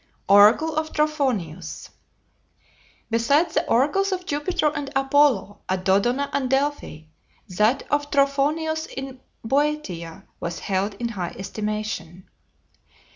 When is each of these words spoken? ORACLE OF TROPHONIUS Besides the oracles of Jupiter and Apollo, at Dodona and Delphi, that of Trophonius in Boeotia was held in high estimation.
ORACLE 0.29 0.77
OF 0.77 0.93
TROPHONIUS 0.93 1.91
Besides 3.11 3.53
the 3.53 3.67
oracles 3.69 4.11
of 4.11 4.25
Jupiter 4.25 4.71
and 4.73 4.89
Apollo, 4.95 5.59
at 5.69 5.85
Dodona 5.85 6.27
and 6.33 6.49
Delphi, 6.49 7.01
that 7.49 7.83
of 7.91 8.09
Trophonius 8.09 8.87
in 8.87 9.19
Boeotia 9.45 10.23
was 10.39 10.57
held 10.57 10.95
in 10.95 11.09
high 11.09 11.35
estimation. 11.37 12.27